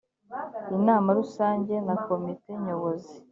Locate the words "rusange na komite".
1.19-2.51